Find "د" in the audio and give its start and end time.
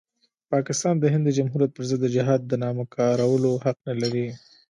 0.99-1.05, 1.25-1.29, 2.03-2.07, 2.45-2.53